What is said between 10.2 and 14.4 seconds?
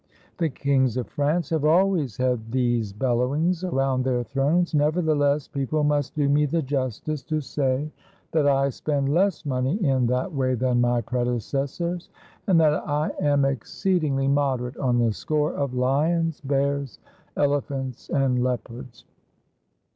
way than my predecessors, and that I am exceed ingly